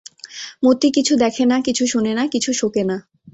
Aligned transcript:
মতি 0.65 0.87
কিছু 0.91 1.13
দেখে 1.15 1.43
না, 1.45 1.57
কিছু 1.61 1.83
শোনে 1.87 2.13
না, 2.13 2.23
কিছু 2.27 2.51
শোকে 2.53 2.83
না। 2.83 2.97